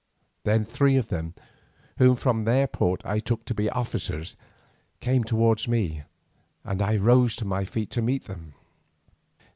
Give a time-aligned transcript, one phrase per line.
[0.45, 1.35] Then three of them,
[1.99, 4.35] whom from their port I took to be officers,
[4.99, 6.01] came towards me
[6.63, 8.55] and I rose to my feet to meet them.